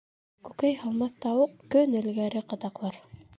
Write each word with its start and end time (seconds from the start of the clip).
Күкәй 0.47 0.73
һалмаҫ 0.83 1.17
тауыҡ 1.25 1.53
көн 1.75 1.95
элгәре 2.01 2.43
ҡытаҡлар. 2.55 2.99